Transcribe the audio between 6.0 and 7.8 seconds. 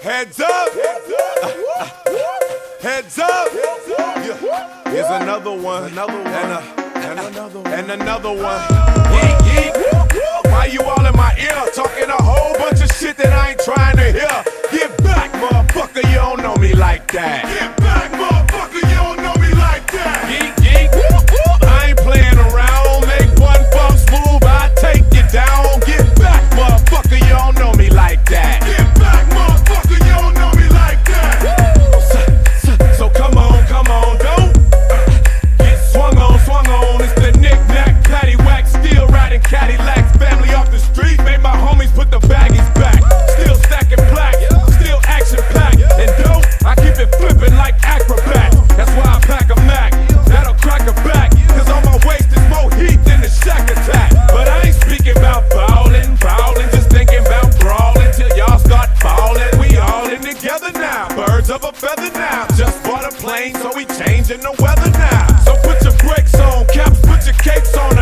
one. And, a, and another one.